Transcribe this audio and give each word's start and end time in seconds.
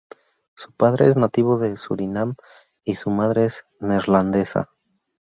Su 0.55 0.71
padre 0.71 1.05
es 1.09 1.15
nativo 1.15 1.59
de 1.59 1.77
Surinam 1.77 2.33
y 2.83 2.95
su 2.95 3.11
madre 3.11 3.45
es 3.45 3.65
neerlandesa. 3.79 4.71